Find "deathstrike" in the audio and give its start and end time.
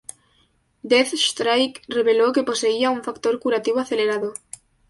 0.83-1.83